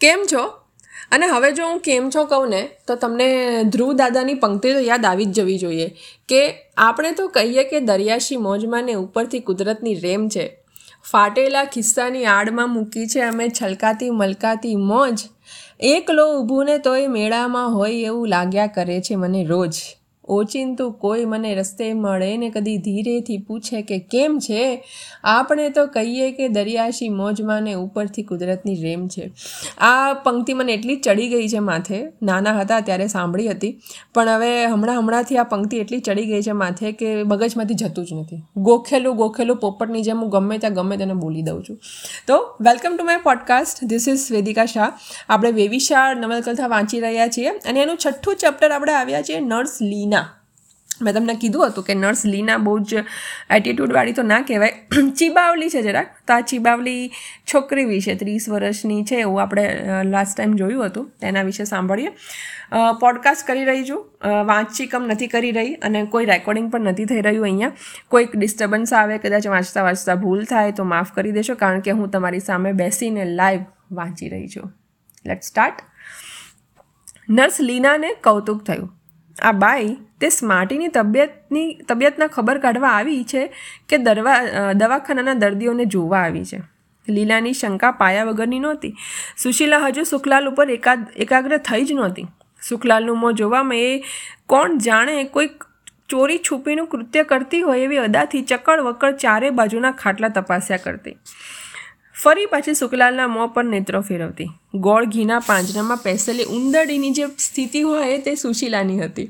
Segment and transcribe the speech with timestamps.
[0.00, 0.42] કેમ છો?
[1.12, 5.04] અને હવે જો હું કેમ છો કહું ને, તો તમને ધ્રુવ દાદાની પંક્તિ તો યાદ
[5.04, 5.88] આવી જ જવી જોઈએ
[6.28, 10.58] કે આપણે તો કહીએ કે દરિયાશી મોજમાં ને ઉપરથી કુદરતની રેમ છે.
[11.12, 15.18] ફાટેલા ખિસ્સાની આડમાં મૂકી છે અમે છલકાતી મલકાતી મોજ.
[15.80, 19.72] એકલો ઊભું ને તોય મેળામાં હોય એવું લાગ્યા કરે છે મને રોજ.
[20.28, 24.84] ઓચિંતું કોઈ મને રસ્તે મળે ને કદી ધીરેથી પૂછે કે કેમ છે?
[25.24, 29.30] આપણે તો કહીએ કે દરિયાશી મોજમાં ને ઉપરથી કુદરતની રેમ છે.
[29.78, 32.04] આ પંક્તિ મને એટલી ચડી ગઈ છે માથે.
[32.22, 33.80] નાના હતા ત્યારે સાંભળી હતી.
[34.14, 38.08] પણ હવે હમણાં હમણાંથી આ પંક્તિ એટલી ચડી ગઈ છે માથે કે મગજમાંથી જતું જ
[38.12, 38.42] નથી.
[38.56, 41.78] ગોખેલું ગોખેલું પોપટની જેમ હું ગમે ત્યાં ગમે તેને બોલી દઉં છું.
[42.26, 43.84] તો welcome to my podcast.
[43.84, 44.92] This is Vedika Shah.
[45.28, 50.17] આપણે વેવિશાળ નવલકથા વાંચી રહ્યા છીએ અને એનું છઠ્ઠું ચેપ્ટર આપણે આવ્યા છીએ નર્સ લીના.
[51.02, 52.94] મેં તમને કીધું હતું કે નર્સ લીના બહુ જ
[53.50, 54.72] એટીટ્યૂડવાળી તો ના કહેવાય.
[55.18, 56.06] ચીબાવલી છે જરાક.
[56.26, 57.10] તો આ ચીબાવલી
[57.54, 59.64] છોકરી વિશે, ત્રીસ વર્ષની છે એવું આપણે
[60.04, 61.10] લાસ્ટ ટાઈમ જોયું હતું.
[61.20, 62.10] તેના વિશે સાંભળીએ.
[63.00, 64.04] પોડકાસ્ટ કરી રહી છું.
[64.46, 67.72] વાંચી કમ નથી કરી રહી અને કોઈ રેકોર્ડિંગ પણ નથી થઈ રહ્યું અહીંયા.
[68.08, 72.10] કોઈક ડિસ્ટર્બન્સ આવે, કદાચ વાંચતા વાંચતા ભૂલ થાય તો માફ કરી દેશો, કારણ કે હું
[72.10, 73.60] તમારી સામે બેસીને લાઈવ
[73.92, 74.72] વાંચી રહી છું.
[75.26, 75.82] લેટ સ્ટાર્ટ
[77.30, 78.97] નર્સ લીનાને કૌતુક થયું.
[79.42, 83.52] આ બાઈ તે સ્માર્ટીની તબિયતની, તબિયતના ખબર કાઢવા આવી છે
[83.88, 86.60] કે દરવા દવાખાનાના દર્દીઓને જોવા આવી છે.
[87.08, 88.94] લીલાની શંકા પાયા વગરની નહોતી.
[89.36, 92.26] સુશીલા હજુ સુખલાલ ઉપર એકાદ, એકાગ્ર થઈ જ નહોતી.
[92.62, 94.02] સુખલાલનું મોં જોવામાં એ
[94.46, 95.64] કોણ જાણે કોઈક
[96.08, 101.16] ચોરી છુપીનું કૃત્ય કરતી હોય એવી અદાથી ચકળ વકળ ચારે બાજુના ખાટલા તપાસ્યા કરતી.
[102.22, 104.48] ફરી પાછી સુખલાલના મોં પર નેત્રો ફેરવતી.
[104.74, 109.28] ગોળ ઘીના પાંજરામાં પેસેલી ઉંદરડીની જે સ્થિતિ હોય તે સુશીલાની હતી.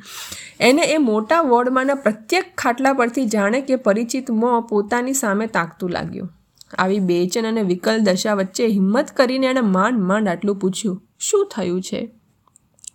[0.61, 6.31] એને એ મોટા વોર્ડમાંના પ્રત્યેક ખાટલા પરથી જાણે કે પરિચિત મોં પોતાની સામે તાકતું લાગ્યું.
[6.79, 11.83] આવી બેચન અને વિકલ દશા વચ્ચે હિંમત કરીને એણે માંડ માંડ આટલું પૂછ્યું, શું થયું
[11.83, 12.11] છે?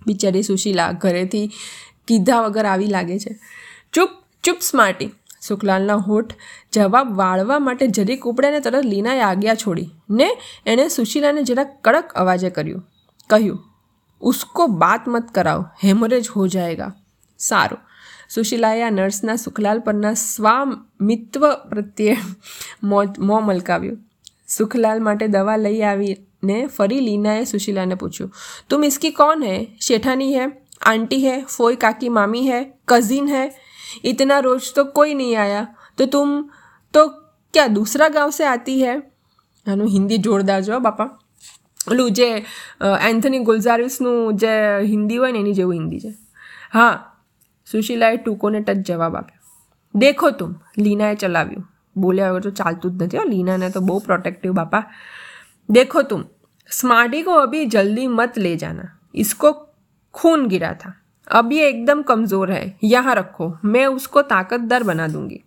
[0.07, 1.47] બિચારી સુશીલા ઘરેથી
[2.07, 3.39] કીધા વગર આવી લાગે છે.
[3.93, 4.09] ચૂપ
[4.43, 5.09] ચૂપ, સ્માર્ટી.
[5.47, 6.33] સુકલાલના હોઠ
[6.73, 10.29] જવાબ વાળવા માટે જરીક ઉપડ્યાને તરત લીનાએ આજ્ઞા છોડી ને
[10.65, 12.83] એણે સુશીલાને જરા કડક અવાજે કર્યું,
[13.29, 13.59] કહ્યું,
[14.21, 16.91] ઉસકો બાત મત કરાવો, હેમરેજ હો જાયગા.
[17.39, 17.79] સારું.
[18.29, 22.17] સુશીલાએ આ નર્સના સુખલાલ પરના સ્વામિત્વ પ્રત્યે
[22.83, 23.97] મોં મલકાવ્યું.
[24.47, 28.33] સુખલાલ માટે દવા લઈ આવીને ફરી લીનાએ સુશીલાને પૂછ્યું,
[28.69, 29.67] તું ઇસકી કોણ હે?
[29.81, 30.45] શેઠાની હે?
[30.81, 31.35] આંટી હે?
[31.57, 32.63] ફોઈ કાકી મામી હે?
[32.87, 33.45] કઝિન હે?
[34.04, 35.62] इतना रोज तो कोई नहीं आया
[35.96, 36.34] तो तुम
[36.94, 37.06] तो
[37.54, 38.96] क्या दूसरा गांव से आती है
[39.66, 41.08] આનું હિન્દી જોરદાર જો બાપા
[41.86, 42.28] ઓલું જે
[43.02, 44.52] એન્થની ગુલઝારિસનું જે
[44.84, 46.12] હિન્દી હોય ને એની જેવું હિન્દી છે
[46.72, 46.94] હા
[47.66, 49.44] સુશીલાએ ટૂંકોને ટચ જવાબ આપ્યો
[49.94, 54.52] દેખો તુમ લીનાએ ચલાવ્યું બોલ્યા વગર તો ચાલતું જ નથી હો લીનાને તો બહુ પ્રોટેક્ટિવ
[54.52, 54.84] બાપા
[55.68, 56.24] દેખો તુમ
[56.70, 59.52] स्मार्टी को अभी जल्दी मत ले जाना इसको
[60.14, 60.92] खून गिरा था
[61.33, 65.39] अब ये एकदम कमज़ोर है, यहाँ રખો મેં ઉસકો તાકતદાર બના દૂંગી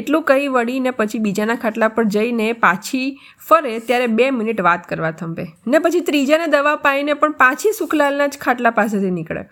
[0.00, 3.06] એટલું કહી વળીને પછી બીજાના ખાટલા પર જઈને પાછી
[3.48, 5.46] ફરે ત્યારે બે મિનિટ વાત કરવા થંભે.
[5.72, 9.44] ને પછી ત્રીજાને દવા પાઈને પણ પાછી સુખલાલના જ ખાટલા પાસેથી નીકળે.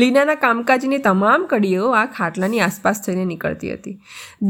[0.00, 3.96] લીનાના કામકાજની તમામ કડીઓ આ ખાટલાની આસપાસ થઈને નીકળતી હતી.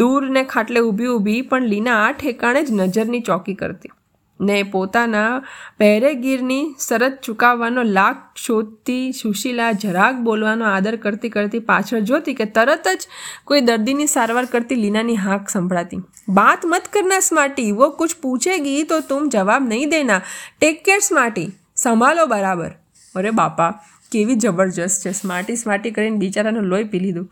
[0.01, 3.93] દૂરને ખાટલે ઊભી ઊભી પણ લીના આ ઠેકાણે જ નજરની ચોકી કરતી.
[4.41, 5.43] ને પોતાના
[5.79, 12.89] પહેરેગીરની શરત ચૂકવવાનો લાખ શોધતી સુશીલા જરાક બોલવાનો આદર કરતી કરતી પાછળ જોતી કે તરત
[12.89, 13.09] જ
[13.45, 15.97] કોઈ દર્દીની સારવાર કરતી લીનાની હાંક સંભળાતી.
[16.29, 17.73] બાત મત કરના, સ્માર્ટી.
[17.73, 20.21] વો કુછ પૂછેગી તો તુમ જવાબ નહીં દેના.
[20.61, 21.53] Take care, smarty.
[21.77, 22.71] સંભાલો બરાબર.
[23.15, 23.71] અરે બાપા,
[24.13, 25.13] કેવી જબરજસ્ત છે.
[25.13, 27.31] સ્માર્ટી સ્માર્ટી કરીને બિચારાનું લોહી પી લીધું.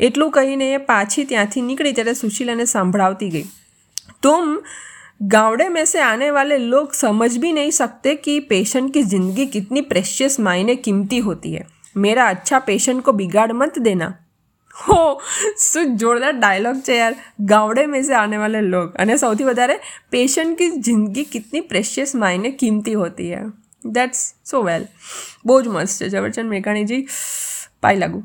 [0.00, 3.44] એટલું કહીને એ પાછી ત્યાંથી નીકળી ત્યારે સુશીલાને સંભળાવતી ગઈ.
[4.22, 4.62] તુમ
[5.27, 9.81] गावड़े में से आने वाले लोग समझ भी नहीं सकते कि पेशेंट की ज़िंदगी कितनी
[9.83, 11.65] प्रेशियस मायने कीमती होती है
[11.97, 14.13] मेरा अच्छा पेशेंट को बिगाड़ मत देना
[14.75, 14.99] હો
[15.59, 17.15] શું જોરદાર ડાયલોગ છે યાર
[17.45, 19.75] ગાવડે મેં સે આને વાલે લોગ અને સૌથી વધારે
[20.11, 23.43] પેશન્ટ કી જિંદગી કિતની પ્રેશિયસ માયને કિંમતી હોતી હૈ
[23.91, 24.87] દેટ્સ સો વેલ
[25.45, 27.01] બહુ જ મસ્ત છે ઝવરચંદ મેઘાણીજી
[27.81, 28.23] પાઈ લાગુ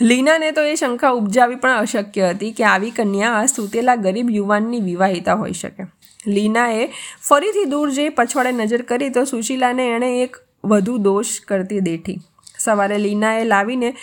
[0.00, 4.80] લીનાને તો એ શંકા ઉપજાવી પણ અશક્ય હતી કે આવી કન્યા આ સૂતેલા ગરીબ યુવાનની
[4.80, 5.86] વિવાહિતા હોઈ શકે.
[6.26, 6.88] લીનાએ
[7.22, 12.18] ફરીથી દૂર જઈ પછવાડે નજર કરી તો સુશીલાને એણે એક વધુ દોષ કરતી દેઠી.
[12.58, 13.94] સવારે લીનાએ લાવીને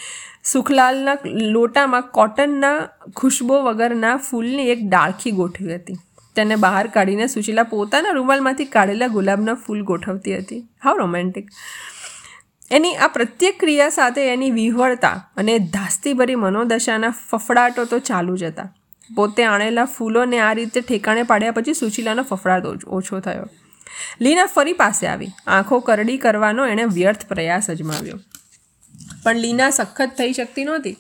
[0.44, 2.78] સુખલાલના લોટામાં કોટનના
[3.16, 5.96] ખુશ્બો વગરના ફૂલની એક ડાળખી ગોઠવી હતી.
[6.36, 10.68] તેને બહાર કાઢીને સુશીલા પોતાના રૂમાલમાંથી કાઢેલા ગુલાબના ફૂલ ગોઠવતી હતી.
[10.84, 11.50] હાવ રોમેન્ટિક.
[12.72, 18.74] એની આ પ્રત્યેક ક્રિયા સાથે એની વિહવળતા અને ધાસ્તીભરી મનોદશાના ફફડાટો તો ચાલુ જ હતા.
[19.16, 23.50] પોતે આણેલા ફૂલોને આ રીતે ઠેકાણે પાડ્યા પછી સુશીલાનો ફફડાટ ઓછો થયો.
[24.22, 25.28] લીના ફરી પાસે આવી.
[25.48, 28.20] આંખો કરડી કરવાનો એણે વ્યર્થ પ્રયાસ અજમાવ્યો.
[29.24, 30.98] પણ લીના સખત થઈ શકતી નહોતી.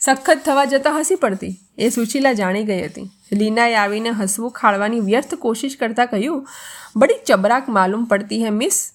[0.00, 1.56] સખત થવા જતાં હસી પડતી.
[1.78, 3.10] એ સુશીલા જાણી ગઈ હતી.
[3.32, 6.48] લીનાએ આવીને હસવું ખાળવાની વ્યર્થ કોશિશ કરતાં કહ્યું,
[6.96, 8.92] બડી ચબરાક માલુમ પડતી હે, મિસ.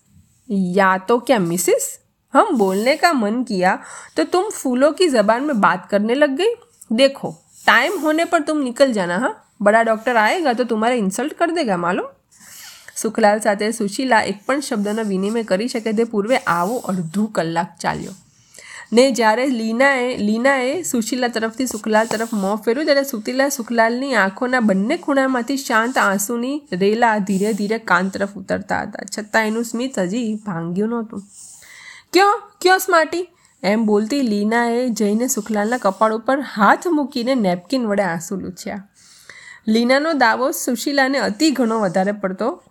[0.51, 1.97] યા તો ક્યાં, મિસિસ?
[2.34, 3.78] हम बोलने का मन किया
[4.16, 6.54] तो तुम फूलों की ज़बान में बात करने लग गई
[6.94, 11.54] देखो टाइम होने पर तुम निकल जाना हाँ बड़ा डॉक्टर आएगा तो तुम्हारे ઇન્સલ્ટ કરી
[11.54, 12.04] દેગા માલો
[12.96, 18.14] સુખલાલ સાથે સુશીલા એક પણ શબ્દનો વિનિમય કરી શકે તે પૂર્વે આવો અડધું કલાક ચાલ્યો
[18.92, 24.98] ને જ્યારે લીનાએ લીનાએ સુશીલા તરફથી સુખલાલ તરફ મોં ફેર્યું ત્યારે સુતીલા સુખલાલની આંખોના બંને
[24.98, 30.92] ખૂણામાંથી શાંત આંસુની રેલા ધીરે ધીરે કાન તરફ ઉતરતા હતા છતાં એનું સ્મિત હજી ભાંગ્યું
[30.92, 31.22] નહોતું
[32.15, 32.41] ક્યો?
[32.61, 33.27] ક્યો સ્માર્ટી
[33.63, 38.87] એમ બોલતી લીનાએ જઈને સુખલાલના કપાળ ઉપર હાથ મૂકીને નેપકિન વડે આંસુ લૂછ્યા.
[39.67, 42.63] લીનાનો દાવો સુશીલાને અતિ ઘણો વધારે પડતો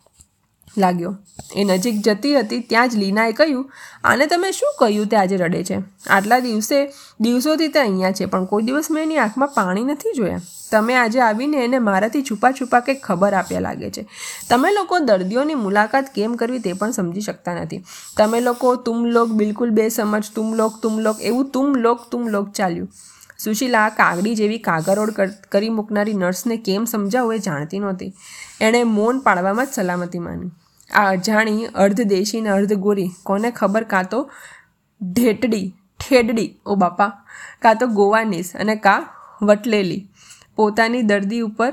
[0.79, 1.17] લાગ્યો.
[1.57, 3.71] એ નજીક જતી હતી ત્યાં જ લીનાએ કહ્યું,
[4.05, 5.79] આને તમે શું કહ્યું તે આજે રડે છે?
[6.11, 10.41] આટલા દિવસે, દિવસોથી તે અહીંયા છે, પણ કોઈ દિવસ મેં એની આંખમાં પાણી નથી જોયા.
[10.71, 14.09] તમે આજે આવીને એને મારાથી છુપા છુપા કંઈક ખબર આપ્યા લાગે છે.
[14.51, 17.85] તમે લોકો દર્દીઓની મુલાકાત કેમ કરવી તે પણ સમજી શકતા નથી.
[18.17, 22.53] તમે લોકો તુમ લોક બિલકુલ બેસમજ તુમ લોક તુમ લોક એવું તુમ લોક તુમ લોક
[22.53, 22.89] ચાલ્યું.
[23.39, 25.11] સુશીલા કાગડી જેવી કાગરોડ
[25.53, 28.13] કરી મૂકનારી નર્સને કેમ સમજાવું એ જાણતી નહોતી.
[28.61, 30.51] એણે મૌન પાડવામાં જ સલામતી માની.
[30.93, 33.11] આ અજાણી અર્ધ દેશી ને અર્ધ ગોરી.
[33.23, 33.85] કોને ખબર?
[33.85, 34.31] કાં તો
[35.03, 37.09] ઢેટડી, ઠેડડી, ઓ બાપા.
[37.63, 39.07] કાં તો ગોવાનીસ અને કાં
[39.47, 40.09] વટલેલી.
[40.57, 41.73] પોતાની દર્દી ઉપર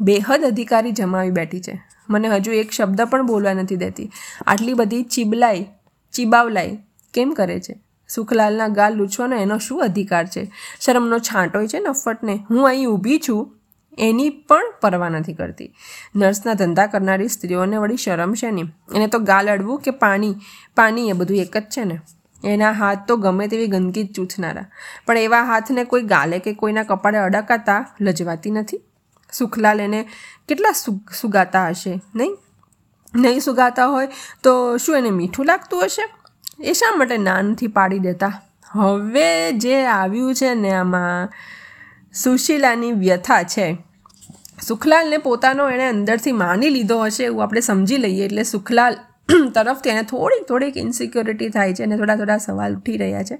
[0.00, 1.82] બેહદ અધિકારી જમાવી બેઠી છે.
[2.10, 4.10] મને હજુ એક શબ્દ પણ બોલવા નથી દેતી.
[4.46, 5.66] આટલી બધી ચીબલાઈ,
[6.12, 6.78] ચીબાવલાઈ
[7.14, 7.80] કેમ કરે છે?
[8.08, 10.52] સુખલાલના ગાલ લૂછવાનો એનો શું અધિકાર છે?
[10.80, 13.56] શરમનો છાંટો છે નફટને હું અહીં ઊભી છું
[13.98, 15.74] એની પણ પરવા નથી કરતી.
[16.16, 18.72] નર્સના ધંધા કરનારી સ્ત્રીઓને વળી શરમ છે નહીં.
[18.94, 20.34] એને તો ગાલ અડવું કે પાણી?
[20.76, 22.00] પાણી એ બધું એક જ છે ને.
[22.44, 24.64] એના હાથ તો ગમે તેવી ગંદકી ચૂથનારા.
[25.06, 28.80] પણ એવા હાથને કોઈ ગાલે કે કોઈના કપાળે અડકાતા લજવાતી નથી?
[29.32, 30.08] સુખલાલ એને
[30.48, 30.72] કેટલા
[31.20, 32.38] સુગાતા હશે, નહીં?
[33.16, 34.08] નહીં સુગાતા હોય
[34.42, 36.02] તો શું એને મીઠું લાગતું હશે?
[36.64, 38.42] એ શા માટે નાનથી પાડી દેતા?
[38.72, 41.28] હવે જે આવ્યું છે ને આમાં
[42.14, 43.76] સુશીલાની વ્યથા છે.
[44.66, 48.96] સુખલાલને પોતાનો એણે અંદરથી માની લીધો હશે એવું આપણે સમજી લઈએ એટલે સુખલાલ
[49.54, 53.38] તરફથી એને થોડીક થોડીક ઇન્સિક્યોરિટી થાય છે અને થોડા થોડા સવાલ ઉઠી રહ્યા છે.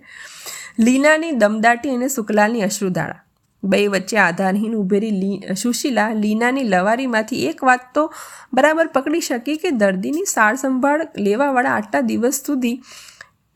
[0.79, 3.23] લીનાની દમદાટી અને સુખલાલની અશ્રુધારા.
[3.65, 8.13] બે વચ્ચે આધારહીન ઉભેરી લી, સુશીલા લીનાની લવારીમાંથી એક વાત તો
[8.53, 12.83] બરાબર પકડી શકી કે દર્દીની સાર સંભાળ લેવાવાળા આટલા દિવસ સુધી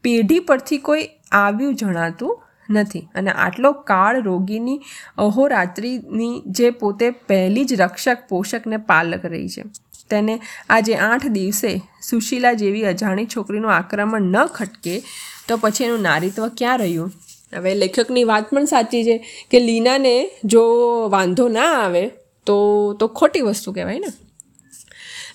[0.02, 3.08] પેઢી પરથી કોઈ આવ્યું જણાતું નથી.
[3.14, 4.80] અને આટલો કાળ રોગીની
[5.18, 9.62] અહોરાત્રિની જે પોતે પહેલી જ રક્ષક, પોષકને પાલક રહી છે.
[10.10, 15.02] તેને આજે આઠ દિવસે સુશીલા જેવી અજાણી છોકરીનું આક્રમણ ન ખટકે
[15.48, 17.12] તો પછી એનું નારીત્વ ક્યાં રહ્યું?
[17.54, 20.62] હવે લેખકની વાત પણ સાચી છે કે લીનાને જો
[21.08, 22.10] વાંધો ના આવે
[22.46, 22.56] તો
[23.00, 24.12] તો ખોટી વસ્તુ કહેવાય ને.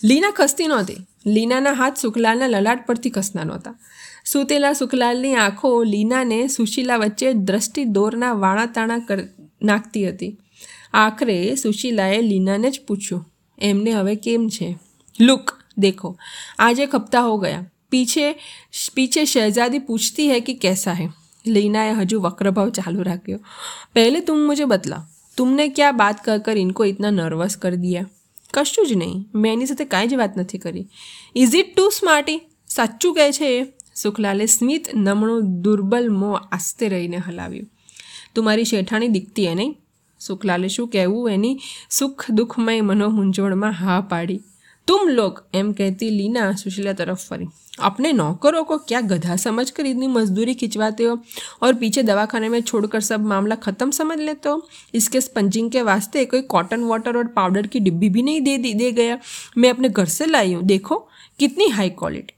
[0.03, 0.97] લીના ખસતી નહોતી.
[1.25, 3.75] લીનાના હાથ સુખલાલના લલાટ પરથી ખસના નહોતા.
[4.25, 9.19] સૂતેલા સુખલાલની આંખો લીનાને સુશીલા વચ્ચે દ્રષ્ટિ દોરના વાણાતાણા કર,
[9.63, 10.37] નાખતી હતી.
[10.93, 13.25] આખરે સુશીલાએ લીનાને જ પૂછ્યું,
[13.61, 14.77] એમને હવે કેમ છે?
[15.19, 16.17] લુક, દેખો,
[16.59, 17.65] આજે ખપતા હો ગયા.
[17.89, 18.35] પીછે
[18.93, 21.07] પીછે શહેજાદી પૂછતી હૈ કે કેસા હૈ?
[21.47, 23.39] લીનાએ હજુ વક્રભાવ ચાલુ રાખ્યો.
[23.93, 25.07] પહેલે તું મુજબ બતલા.
[25.37, 28.09] તુમને ક્યાં બાત કર કર ઇનકો ઇતના નર્વસ કર દિયા?
[28.53, 29.25] કશું જ નહીં.
[29.35, 30.87] મેં એની સાથે કાંઈ જ વાત નથી કરી.
[31.35, 33.80] ઇઝ ઇટ ટુ સ્માર્ટી સાચું કહે છે એ.
[34.00, 37.68] સુખલાલે સ્મિત નમણું દુર્બલ મોં આસ્તે રહીને હલાવ્યું
[38.34, 39.76] તું મારી શેઠાણી દીકતી એ નહીં
[40.20, 41.54] સુખલાલે શું કહેવું એની
[41.92, 44.40] સુખ દુઃખમય મનોમૂંઝવણમાં હા પાડી
[44.88, 47.48] તુમ લોગ એમ કહેતી લીના સુશીલા તરફ ફરી
[47.80, 51.18] अपने नौकरों को क्या गधा समझ कर इतनी मजदूरी खिंचवाते हो
[51.62, 56.24] और पीछे दवाखाने में छोड़कर सब मामला ख़त्म समझ लेते हो इसके स्पंजिंग के वास्ते
[56.26, 59.18] कोई कॉटन वाटर और पाउडर की डिब्बी भी नहीं दे दी दे गया
[59.56, 60.98] मैं अपने घर से लाई हूँ देखो
[61.40, 62.34] कितनी हाई क्वालिटी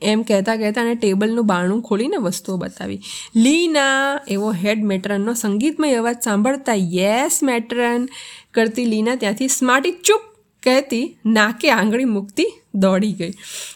[0.00, 3.00] એમ કહેતા કહેતા અને ટેબલનું બારણું ખોલીને વસ્તુઓ બતાવી.
[3.36, 8.08] લીના એવો હેડ મેટ્રનનો સંગીતમય અવાજ સાંભળતા યેસ મેટ્રન,
[8.54, 10.22] કરતી લીના ત્યાંથી સ્માર્ટી ચૂપ
[10.62, 13.30] કહેતી, નાકે આંગળી મૂકતી દોડી ગઈ.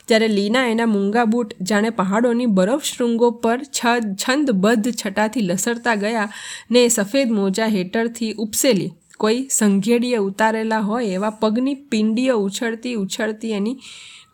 [0.08, 6.28] જ્યારે લીના એના મૂંગા બૂટ, જાણે પહાડોની બરફ શૃંગો પર છદ છંદબદ્ધ છટાથી લસરતા ગયા
[6.70, 8.92] ને સફેદ મોજા હેઠળથી ઉપસેલી.
[9.18, 13.76] કોઈ સંઘેડીએ ઉતારેલા હોય એવા પગની પિંડીઓ ઉછળતી ઉછળતી એની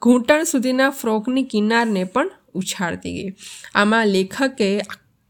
[0.03, 3.35] ઘૂંટણ સુધીના ફ્રોકની કિનારને પણ ઉછાળતી ગઈ.
[3.75, 4.81] આમાં લેખકે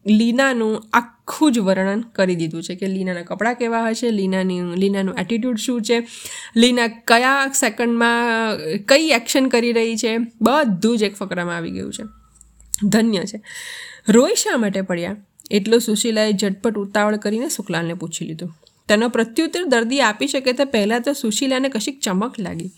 [0.07, 5.57] લીનાનું આખું જ વર્ણન કરી દીધું છે કે લીનાના કપડાં કેવા હશે લીનાની, લીનાનું એટીટ્યૂડ
[5.57, 6.07] શું છે,
[6.57, 8.57] લીના કયા સેકન્ડમાં
[8.89, 12.05] કઈ એક્શન કરી રહી છે, બધું જ એક ફકરામાં આવી ગયું છે.
[12.89, 13.43] ધન્ય છે.
[14.09, 15.17] રોઈ શા માટે પડ્યા?
[15.51, 18.55] એટલો સુશીલાએ ઝટપટ ઉતાવળ કરીને શુક્લાલને પૂછી લીધું.
[18.91, 22.71] તેનો પ્રત્યુત્તર દર્દી આપી શકે તે પહેલાં તો સુશીલાને કશીક ચમક લાગી.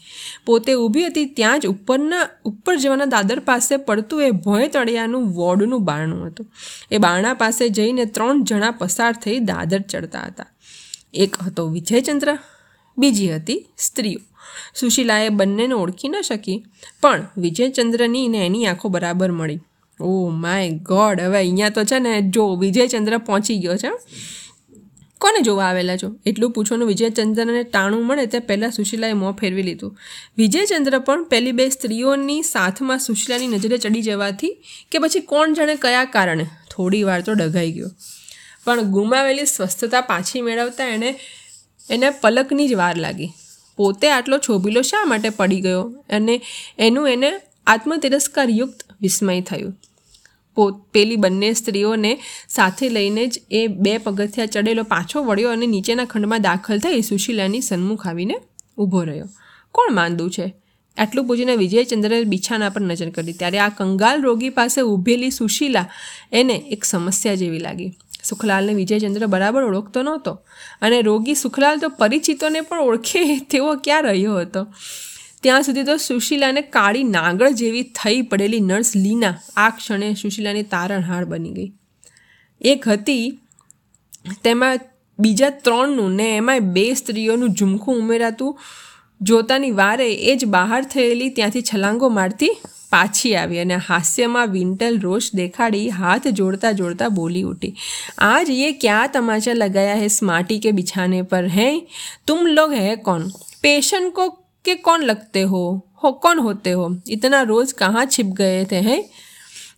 [0.47, 5.85] પોતે ઊભી હતી ત્યાં જ ઉપરના, ઉપર જવાના દાદર પાસે પડતું એ ભોય તળિયાનું વોર્ડનું
[5.85, 6.50] બારણું હતું.
[6.90, 10.50] એ બારણા પાસે જઈને ત્રણ જણા પસાર થઈ દાદર ચડતા હતા.
[11.14, 12.31] એક હતો વિજયચંદ્ર,
[12.99, 14.21] બીજી હતી સ્ત્રીઓ.
[14.75, 16.59] સુશીલાએ બંનેને ઓળખી ન શકી,
[17.02, 19.61] પણ વિજયચંદ્રની ને એની આંખો બરાબર મળી.
[20.00, 23.90] ઓ માય ગોડ હવે અહીંયા તો છે ને જો વિજયચંદ્ર પહોંચી ગયો છે
[25.23, 26.17] કોને જોવા આવેલા છો?
[26.26, 29.99] એટલું પૂછવાનું વિજયચંદ્રને ટાણું મળે તે પહેલાં સુશીલાએ મોં ફેરવી લીધું.
[30.37, 34.57] વિજયચંદ્ર પણ પહેલી બે સ્ત્રીઓની સાથમાં સુશીલાની નજરે ચડી જવાથી
[34.91, 37.91] કે પછી કોણ જાણે કયા કારણે થોડી વાર તો ડઘાઈ ગયો.
[38.64, 41.19] પણ ગુમાવેલી સ્વસ્થતા પાછી મેળવતા એણે
[41.91, 43.29] એને પલકની જ વાર લાગી.
[43.76, 45.83] પોતે આટલો છોભીલો શા માટે પડી ગયો?
[46.11, 46.41] અને
[46.79, 47.33] એનું એને
[47.67, 49.75] આત્મતિરસ્કારયુક્ત વિસ્મય થયું.
[50.54, 56.04] પોત પેલી બંને સ્ત્રીઓને સાથે લઈને જ એ બે પગથિયા ચડેલો પાછો વળ્યો અને નીચેના
[56.04, 58.35] ખંડમાં દાખલ થઈ સુશીલાની સન્મુખ આવીને
[58.78, 59.28] ઊભો રહ્યો.
[59.73, 60.54] કોણ માંદું છે?
[60.99, 63.32] આટલું પૂછીને વિજયચંદ્રએ બિછાના પર નજર કરી.
[63.32, 65.87] ત્યારે આ કંગાલ રોગી પાસે ઊભેલી સુશીલા
[66.32, 67.92] એને એક સમસ્યા જેવી લાગી.
[68.25, 70.32] સુખલાલને વિજયચંદ્ર બરાબર ઓળખતો નહોતો
[70.82, 74.66] અને રોગી સુખલાલ તો પરિચિતોને પણ ઓળખે તેવો ક્યાં રહ્યો હતો?
[75.42, 81.25] ત્યાં સુધી તો સુશીલાને કાળી નાગળ જેવી થઈ પડેલી નર્સ લીના આ ક્ષણે સુશીલાની તારણહાર
[81.25, 81.70] બની ગઈ.
[82.61, 83.38] એક હતી
[84.44, 84.78] તેમાં
[85.18, 88.58] બીજા ત્રણનું ને એમાંય બે સ્ત્રીઓનું ઝુમખું ઉમેરાતું,
[89.20, 92.52] જોતાની વારે એ જ બહાર થયેલી ત્યાંથી છલાંગો મારતી
[92.90, 97.72] પાછી આવી અને હાસ્યમાં વિન્ટલ રોષ દેખાડી હાથ જોડતા જોડતા બોલી ઉઠી.
[98.18, 101.46] આજ એ ક્યા તમાચા લગાયા હે સ્માટી કે બિછાને પર?
[101.46, 101.68] હે?
[102.26, 103.28] તુમ લોગ હે કોણ?
[103.62, 104.28] પેશન્ટ કો
[104.64, 106.90] कि कौन लगते हो હો, કોણ હોતે હો?
[107.09, 109.12] ઇતના રોજ કહાં છીપ ગયે થે, હે?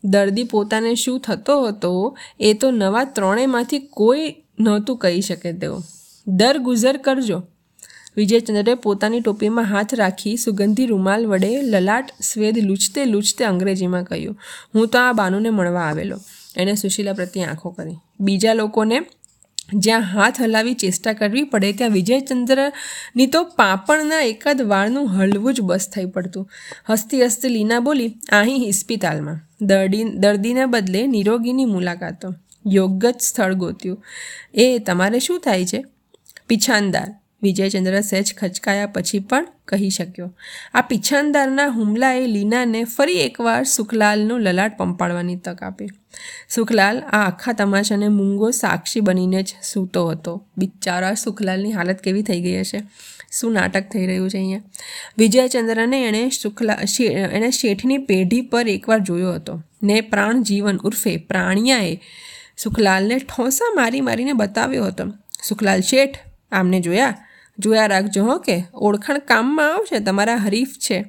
[0.04, 5.80] દર્દી પોતાને શું થતો હતો એ તો નવા ત્રણેયમાંથી કોઈ નહોતું કહી શકે તેઓ.
[6.26, 7.42] દર ગુજર કરજો.
[8.16, 14.36] વિજયચંદ્રે પોતાની ટોપીમાં હાથ રાખી સુગંધી રૂમાલ વડે લલાટ સ્વેદ લૂછતે લૂછતે અંગ્રેજીમાં કહ્યું,
[14.74, 16.16] હું તો આ બાનુને મળવા આવેલો.
[16.56, 17.96] એણે સુશીલા પ્રત્યે આંખો કરી.
[18.20, 19.00] બીજા લોકોને
[19.72, 25.88] જ્યાં હાથ હલાવી ચેષ્ટા કરવી પડે ત્યાં વિજયચંદ્રની તો પાપણના એકાદ વાળનું હળવું જ બસ
[25.88, 26.50] થઈ પડતું.
[26.90, 29.40] હસતી હસતી લીના બોલી અહીં હિસ્પિતાલમાં.
[29.62, 32.34] દર્દી દર્દીના બદલે નિરોગીની મુલાકાતો.
[32.66, 34.04] યોગ્ય જ સ્થળ ગોત્યું.
[34.54, 35.84] એ, તમારે શું થાય છે?
[36.46, 37.23] પીછાનદાર.
[37.44, 40.28] વિજયચંદ્ર સહેજ ખચકાયા પછી પણ કહી શક્યો,
[40.74, 45.90] આ પીછાનદારના હુમલાએ લીનાને ફરી એકવાર સુખલાલનું લલાટ પંપાડવાની તક આપી.
[46.48, 50.34] સુખલાલ આ આખા તમાશાને મૂંગો સાક્ષી બનીને જ સૂતો હતો.
[50.58, 52.80] બિચારા સુખલાલની હાલત કેવી થઈ ગઈ હશે?
[53.32, 54.64] શું નાટક થઈ રહ્યું છે અહીંયા?
[55.18, 56.78] વિજયચંદ્રને એણે શુક્લા
[57.30, 59.54] એણે શેઠની પેઢી પર એકવાર જોયો હતો.
[59.82, 61.94] ને પ્રાણ જીવન ઉર્ફે પ્રાણિયાએ
[62.58, 65.06] સુખલાલને ઠોસા મારી મારીને બતાવ્યો હતો.
[65.48, 66.18] સુખલાલ શેઠ,
[66.52, 67.14] આમને જોયા?
[67.58, 71.04] જોયા રાખજો હો કે ઓળખાણ કામમાં આવશે, તમારા હરીફ છે.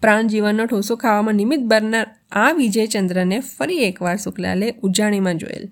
[0.00, 5.68] પ્રાણ જીવનનો ઠોસો ખાવામાં નિમિત્ત બનનાર આ વિજયચંદ્રને ફરી એકવાર શુક્લાલે ઉજાણીમાં જોયેલ.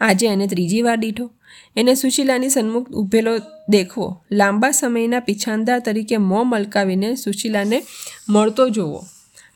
[0.00, 1.30] આજે એને ત્રીજી વાર દીઠો.
[1.76, 4.24] એને સુશીલાની સન્મુખ ઊભેલો દેખવો.
[4.32, 7.82] લાંબા સમયના પીછાનદાર તરીકે મોં મલકાવીને સુશીલાને
[8.28, 9.04] મળતો જોવો.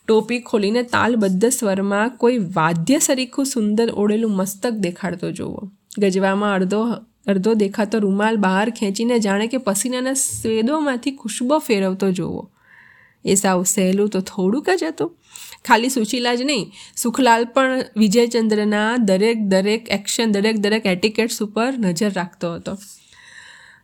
[0.07, 5.71] ટોપી ખોલીને તાલબદ્ધ સ્વરમાં કોઈ વાદ્ય સરીખું સુંદર ઓળેલું મસ્તક દેખાડતો જોવો.
[5.97, 6.85] ગજવામાં અડધો
[7.27, 12.49] અડધો દેખાતો રૂમાલ બહાર ખેંચીને જાણે કે પસીનાના સ્વેદોમાંથી ખુશ્બો ફેરવતો જોવો.
[13.25, 15.17] એ સાવ સહેલું તો થોડુંક જ હતું.
[15.65, 22.13] ખાલી સુશીલા જ નહીં, સુખલાલ પણ વિજયચંદ્રના દરેક દરેક એક્શન, દરેક દરેક એટિકેટ્સ ઉપર નજર
[22.13, 22.77] રાખતો હતો.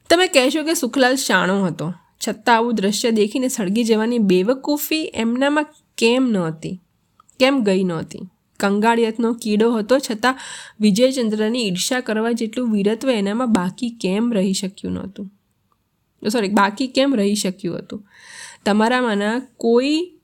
[0.09, 1.93] તમે કહેશો કે સુખલાલ શાણો હતો.
[2.27, 5.65] છતાં આવું દ્રશ્ય દેખીને સળગી જવાની બેવકૂફી એમનામાં
[5.97, 6.81] કેમ નહોતી?
[7.39, 8.19] કેમ ગઈ નહોતી?
[8.59, 10.35] કંગાળિયતનો કીડો હતો, છતાં
[10.79, 15.31] વિજયચંદ્રની ઈર્ષા કરવા જેટલું વીરત્વ એનામાં બાકી કેમ રહી શક્યું નહોતું?
[16.31, 18.05] સોરી બાકી કેમ રહી શક્યું હતું?
[18.65, 20.18] તમારામાંના કોઈ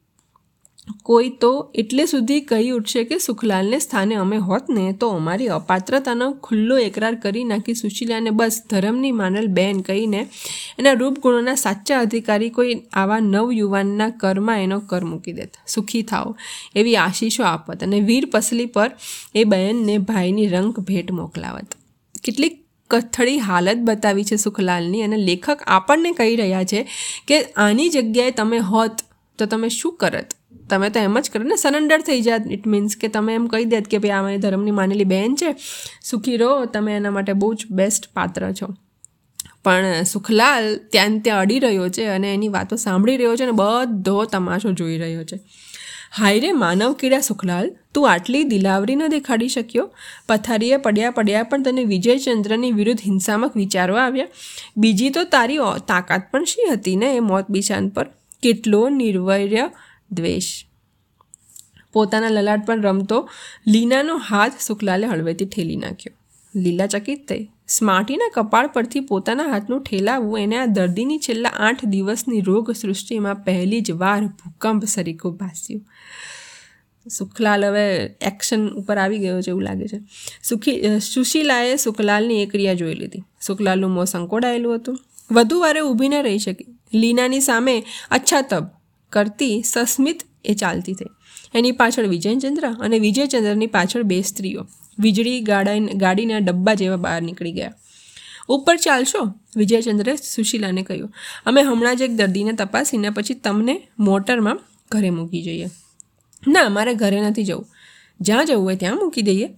[1.04, 6.28] કોઈ તો એટલે સુધી કહી ઉઠશે કે સુખલાલને સ્થાને અમે હોત ને તો અમારી અપાત્રતાનો
[6.42, 10.20] ખુલ્લો એકરાર કરી નાખી સુશીલાને બસ ધર્મની માનલ બેન કહીને
[10.80, 15.54] એના રૂપગુણોના સાચા અધિકારી કોઈ આવા નવયુવાનના કરમાં એનો કર મૂકી દેત.
[15.68, 16.36] સુખી થાઓ
[16.76, 18.92] એવી આશીષો આપત અને વીર પસલી પર
[19.36, 21.70] એ બહેનને ભાઈની રંગ ભેટ મોકલાવત.
[22.24, 22.62] કેટલીક
[22.92, 26.88] કથળી હાલત બતાવી છે સુખલાલની અને લેખક આપણને કહી રહ્યા છે
[27.28, 29.06] કે આની જગ્યાએ તમે હોત
[29.40, 30.36] તો તમે શું કરત?
[30.70, 32.52] તમે તો એમ જ કરો ને સરેન્ડર થઈ જાત.
[32.52, 35.56] ઇટ મીન્સ કે તમે એમ કહી દેત કે ભાઈ, આ મારી ધર્મની માનેલી બહેન છે.
[36.04, 38.74] સુખી રહો, તમે એના માટે બહુ જ બેસ્ટ પાત્ર છો.
[39.64, 44.26] પણ સુખલાલ ત્યાં ત્યાં અડી રહ્યો છે અને એની વાતો સાંભળી રહ્યો છે અને બધો
[44.26, 45.40] તમાશો જોઈ રહ્યો છે.
[46.18, 49.90] હાય રે માનવ કીડા સુખલાલ, તું આટલી દિલાવરી ન દેખાડી શક્યો?
[50.30, 54.28] પથારીએ પડ્યા પડ્યા પણ તને વિજયચંદ્રની વિરુદ્ધ હિંસામક વિચારો આવ્યા.
[54.78, 55.58] બીજી તો તારી
[55.88, 58.08] તાકાત પણ શી હતી ને એ મોત બિશાન પર?
[58.44, 59.70] કેટલો નિર્વૈર્ય
[60.12, 60.66] દ્વેષ.
[61.94, 63.30] પોતાના લલાટ પણ રમતો,
[63.68, 66.14] લીનાનો હાથ શુક્લાલે હળવેથી ઠેલી નાખ્યો.
[66.60, 67.50] લીલા ચકિત થઈ.
[67.68, 73.82] સ્માર્ટીના કપાળ પરથી પોતાના હાથનું ઠેલાવવું એને આ દર્દીની છેલ્લા આઠ દિવસની રોગ સૃષ્ટિમાં પહેલી
[73.82, 75.82] જ વાર ભૂકંપ સરીખું ભાસ્યો.
[77.10, 80.00] સુખલાલ હવે એક્શન ઉપર આવી ગયો છે એવું લાગે છે.
[80.44, 83.24] સુખી સુશીલાએ સુખલાલની એ ક્રિયા જોઈ લીધી.
[83.42, 85.00] સુખલાલનું મોં સંકોડાયેલું હતું.
[85.32, 86.66] વધુ વારે ઊભી ન રહી શકી.
[86.94, 88.75] લીનાની સામે અચ્છા તબ
[89.16, 91.06] કરતી સસ્મિત એ ચાલતી થઈ.
[91.54, 94.68] એની પાછળ વિજયચંદ્ર અને વિજયચંદ્રની પાછળ બે સ્ત્રીઓ.
[95.00, 97.74] વીજળી ગાડા ગાડીના ડબ્બા જેવા બહાર નીકળી ગયા.
[98.48, 99.34] ઉપર ચાલશો?
[99.58, 101.14] વિજયચંદ્રે સુશીલાને કહ્યું.
[101.46, 104.60] અમે હમણાં જ એક દર્દીને તપાસીને પછી તમને મોટરમાં
[104.92, 105.68] ઘરે મૂકી જઈએ.
[106.48, 107.66] ના, મારે ઘરે નથી જવું.
[108.22, 109.50] જ્યાં જવું હોય ત્યાં મૂકી દઈએ.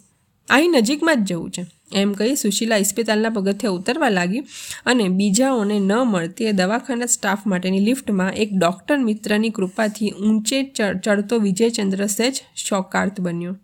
[0.49, 1.63] અહીં નજીકમાં જ જવું છે.
[1.93, 4.41] એમ કહી સુશીલા ઇસ્પિતાલના પગથિયા ઉતરવા લાગી
[4.85, 10.63] અને બીજાઓને ન મળતી એ દવાખાના સ્ટાફ માટેની લિફ્ટમાં એક ડૉક્ટર મિત્રની કૃપાથી ઊંચે
[11.03, 13.55] ચડતો વિજયચંદ્ર સહેજ શોકાર્થ બન્યો.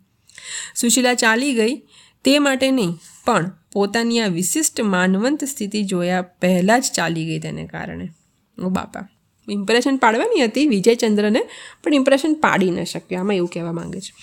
[0.75, 1.75] સુશીલા ચાલી ગઈ
[2.25, 2.93] તે માટે નહીં,
[3.25, 8.07] પણ પોતાની આ વિશિષ્ટ માનવંત સ્થિતિ જોયા પહેલાં જ ચાલી ગઈ તેને કારણે.
[8.57, 9.07] ઓ બાપા
[9.47, 11.41] ઇમ્પ્રેશન પાડવાની હતી વિજયચંદ્રને,
[11.83, 13.19] પણ ઇમ્પ્રેશન પાડી ન શક્યો.
[13.19, 14.13] આમાં એવું કહેવા માંગે છે.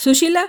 [0.00, 0.48] સુશીલા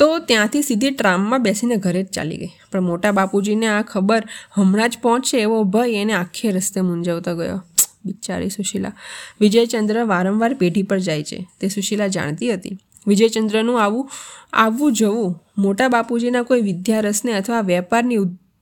[0.00, 2.48] તો ત્યાંથી સીધી ટ્રામમાં બેસીને ઘરે જ ચાલી ગઈ.
[2.72, 7.62] પણ મોટા બાપુજીને આ ખબર હમણાં જ પહોંચશે એવો ભય એને આખે રસ્તે મૂંઝવતો ગયો.
[8.04, 8.92] બિચારી સુશીલા.
[9.40, 11.48] વિજયચંદ્ર વારંવાર પેઢી પર જાય છે.
[11.60, 12.78] તે સુશીલા જાણતી હતી.
[13.06, 14.10] વિજયચંદ્રનું આવું,
[14.52, 18.16] આવવું જવું, મોટા બાપુજીના કોઈ વિદ્યારસને અથવા વેપારની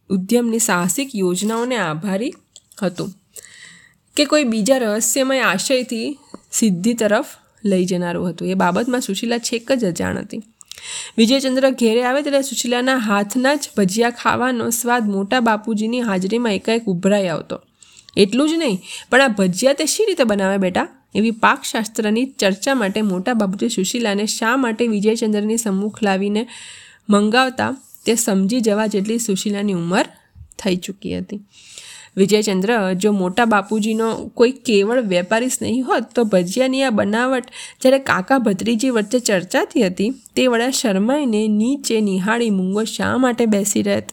[0.08, 2.32] ઉદ્યમની સાહસિક યોજનાઓને આભારી
[2.82, 3.10] હતું
[4.16, 6.18] કે કોઈ બીજા રહસ્યમય આશયથી
[6.52, 7.26] સિદ્ધિ તરફ
[7.64, 8.48] લઈ જનારું હતું.
[8.48, 10.42] એ બાબતમાં સુશીલા છેક જ અજાણ હતી.
[11.18, 17.28] વિજયચંદ્ર ઘેરે આવે ત્યારે સુશીલાના હાથના જ ભજીયા ખાવાનો સ્વાદ મોટા બાપુજીની હાજરીમાં એકાએક ઉભરાઈ
[17.28, 17.56] આવતો.
[18.16, 18.78] એટલું જ નહીં,
[19.10, 20.86] પણ આ ભજીયા તે શી રીતે બનાવે બેટા?
[21.14, 26.42] એવી પાકશાસ્ત્રની ચર્ચા માટે મોટા બાપુજી સુશીલાને શા માટે વિજયચંદ્રની સમ્મુખ લાવીને
[27.08, 27.72] મંગાવતા
[28.06, 30.06] તે સમજી જવા જેટલી સુશીલાની ઉંમર
[30.58, 31.40] થઈ ચૂકી હતી.
[32.18, 37.44] વિજયચંદ્ર, જો મોટા બાપુજીનો કોઈ કેવળ વેપારી સ્નેહી હોત, તો ભજીયાની આ બનાવટ
[37.82, 43.82] જ્યારે કાકા ભત્રીજી વચ્ચે ચર્ચાતી હતી, તે વડા શરમાઈને નીચે નિહાળી મૂંગો શા માટે બેસી
[43.82, 44.08] રહેત?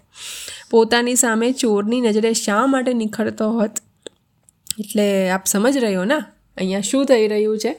[0.72, 3.72] પોતાની સામે ચોરની નજરે શા માટે નિખરતો હોત?
[4.80, 6.26] એટલે આપ સમજ રહ્યો ના?
[6.58, 7.76] અહીંયા શું થઈ રહ્યું છે?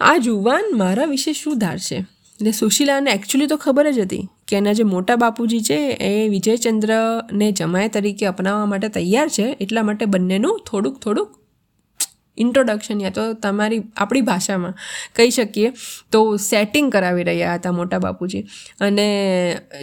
[0.00, 2.04] આ જુવાન મારા વિશે શું ધારશે?
[2.40, 7.48] એટલે સુશીલાને એકચ્યુઅલી તો ખબર જ હતી કે એના જે મોટા બાપુજી છે એ વિજયચંદ્રને
[7.52, 11.30] જમાય તરીકે અપનાવવા માટે તૈયાર છે, એટલા માટે બંનેનું થોડુંક થોડુંક
[12.38, 14.74] ઇન્ટ્રોડક્શન યા તો તમારી, આપણી ભાષામાં
[15.16, 15.72] કહી શકીએ
[16.12, 18.44] તો સેટિંગ કરાવી રહ્યા હતા મોટા બાપુજી.
[18.80, 19.08] અને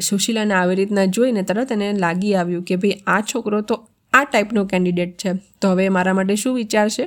[0.01, 3.75] સુશીલાને આવી રીતના જોઈને તરત એને લાગી આવ્યું કે ભાઈ આ છોકરો તો
[4.13, 5.31] આ ટાઈપનો કેન્ડિડેટ છે.
[5.61, 7.05] તો હવે મારા માટે શું વિચારશે?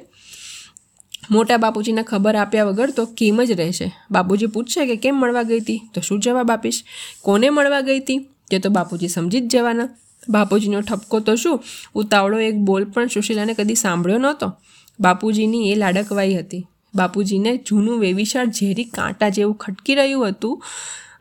[1.31, 3.93] મોટા બાપુજીને ખબર આપ્યા વગર તો કેમ જ રહેશે?
[4.11, 5.81] બાપુજી પૂછશે કે કેમ મળવા ગઈ હતી?
[5.95, 6.85] તો શું જવાબ આપીશ?
[7.23, 8.19] કોને મળવા ગઈ હતી?
[8.51, 9.89] તે તો બાપુજી સમજી જ જવાના.
[10.29, 11.63] બાપુજીનો ઠપકો તો શું?
[11.95, 14.53] ઉતાવળો એક બોલ પણ સુશીલાને કદી સાંભળ્યો નહોતો.
[15.01, 16.67] બાપુજીની એ લાડકવાઈ હતી.
[16.95, 20.63] બાપુજીને જૂનું વેવિશાળ ઝેરી કાંટા જેવું ખટકી રહ્યું હતું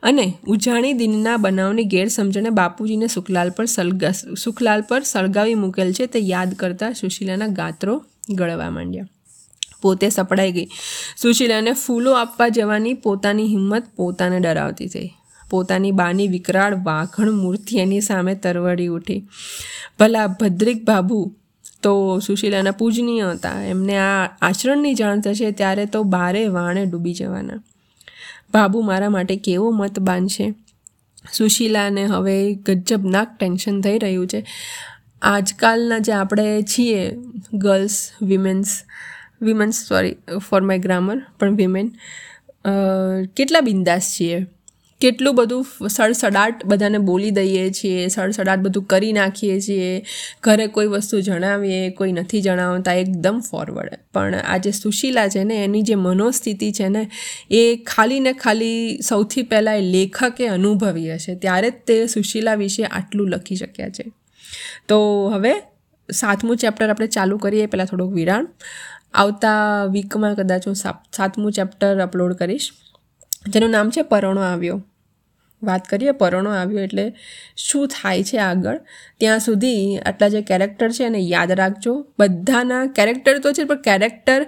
[0.04, 4.12] અને ઉજાણી દિનના બનાવની ગેરસમજણે બાપુજીને સુખલાલ પર સળગા
[4.44, 9.08] સુખલાલ પર સળગાવી મૂકેલ છે તે યાદ કરતાં સુશીલાના ગાત્રો ગળવા માંડ્યા.
[9.82, 10.68] પોતે સપડાઈ ગઈ.
[11.18, 15.10] સુશીલાને ફૂલો આપવા જવાની પોતાની હિંમત પોતાને ડરાવતી થઈ.
[15.50, 19.28] પોતાની બાની વિકરાળ વાઘણ મૂર્તિ એની સામે તરવડી ઉઠી.
[20.00, 21.36] ભલા ભદ્રિક બાબુ,
[21.84, 23.64] તો સુશીલાના પૂજનીય હતા.
[23.64, 27.54] એમને આ આચરણની જાણ થશે ત્યારે તો બારે વાણે ડૂબી જવાના.
[28.54, 30.54] બાબુ મારા માટે કેવો મત બાંધશે?
[31.34, 34.46] સુશીલાને હવે ગજબનાક ટેન્શન થઈ રહ્યું છે.
[35.22, 37.12] આજકાલના જે આપણે છીએ,
[37.54, 38.84] girls, women's
[39.42, 40.16] women's sorry
[40.50, 41.90] for my grammar પણ વિમેન
[43.38, 44.46] કેટલા બિંદાસ છીએ.
[45.02, 50.06] કેટલું બધું સડસડાટ બધાને બોલી દઈએ છીએ, સડસડાટ બધું કરી નાખીએ છીએ.
[50.44, 55.64] ઘરે કોઈ વસ્તુ જણાવીએ, કોઈ નથી જણાવતા, એકદમ ફોરવર્ડ પણ આ જે સુશીલા છે ને,
[55.64, 57.10] એની જે મનોસ્થિતિ છે ને,
[57.52, 61.36] એ ખાલી ને ખાલી સૌથી પહેલાં એ લેખકે અનુભવી હશે.
[61.36, 64.12] ત્યારે જ તે સુશીલા વિશે આટલું લખી શક્યા છે.
[64.88, 64.98] તો
[65.34, 65.54] હવે
[66.10, 68.48] સાતમું ચેપ્ટર આપણે ચાલુ કરીએ પહેલાં થોડુંક વિરામ.
[69.14, 72.72] આવતા વીકમાં કદાચ હું સાતમું ચેપ્ટર અપલોડ કરીશ.
[73.48, 74.84] જેનું નામ છે પરોણો આવ્યો.
[75.64, 77.16] વાત કરીએ પરોણો આવ્યો એટલે
[77.58, 78.78] શું થાય છે આગળ?
[79.18, 82.06] ત્યાં સુધી આટલા જે કેરેક્ટર છે એને યાદ રાખજો.
[82.20, 84.46] બધાના કેરેક્ટર તો છે, પણ કેરેક્ટર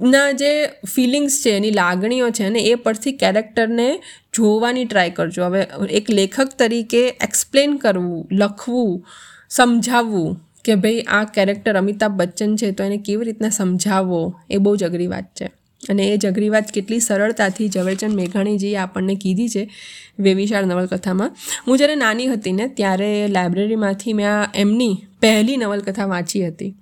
[0.00, 4.02] ના જે ફિલિંગ્સ છે, એની લાગણીઓ છે ને, એ પરથી કેરેક્ટરને
[4.34, 5.44] જોવાની ટ્રાય કરજો.
[5.44, 9.04] હવે એક લેખક તરીકે એક્સપ્લેન કરવું, લખવું,
[9.50, 14.76] સમજાવવું કે ભાઈ આ કેરેક્ટર અમિતાભ બચ્ચન છે, તો એને કેવી રીતના સમજાવવો, એ બહુ
[14.76, 15.44] જ અઘરી વાત છે.
[15.88, 19.70] અને એ જઘરી વાત કેટલી સરળતાથી ઝવેરચંદ મેઘાણીજીએ આપણને કીધી છે
[20.18, 21.36] વેવિશાળ નવલકથામાં.
[21.68, 26.74] હું જ્યારે નાની હતી ને, ત્યારે લાઇબ્રેરીમાંથી મેં આ એમની પહેલી નવલકથા વાંચી હતી.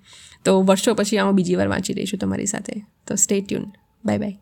[0.45, 2.73] તો વર્ષો પછી આમાં બીજી વાર વાંચી રહી છું તમારી સાથે.
[3.07, 3.65] તો સ્ટે ટ્યુન
[4.05, 4.39] બાય બાય